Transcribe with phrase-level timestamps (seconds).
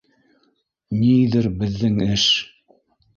[1.01, 2.25] Ниҙер беҙҙең эш